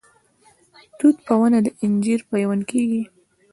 د 0.87 0.93
توت 0.97 1.17
په 1.27 1.33
ونه 1.39 1.59
انجیر 1.83 2.19
پیوند 2.29 2.63
کیږي؟ 2.71 3.01